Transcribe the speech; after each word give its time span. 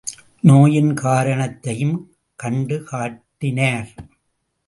நோயின் 0.41 0.93
காரணத்தையும் 0.93 2.11
கண்டு 2.35 2.83
காட்டினார். 2.83 3.89